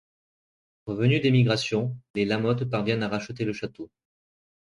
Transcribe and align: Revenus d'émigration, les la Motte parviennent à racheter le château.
Revenus 0.87 1.21
d'émigration, 1.21 1.95
les 2.15 2.25
la 2.25 2.39
Motte 2.39 2.65
parviennent 2.65 3.03
à 3.03 3.07
racheter 3.07 3.45
le 3.45 3.53
château. 3.53 3.91